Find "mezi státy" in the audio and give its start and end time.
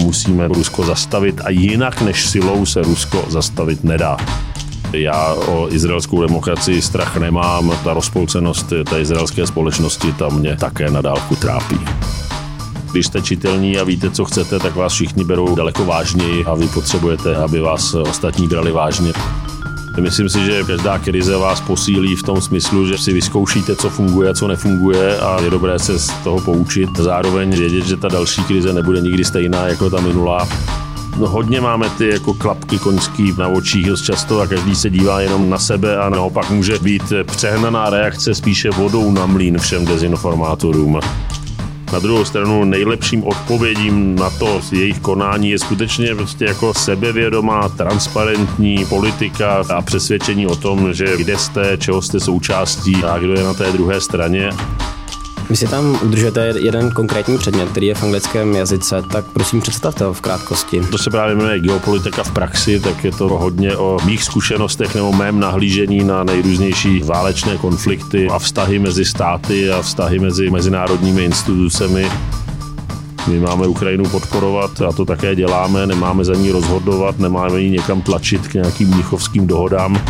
68.78-69.70